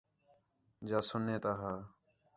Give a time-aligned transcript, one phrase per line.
[0.87, 1.73] جا سُنّے تا ہا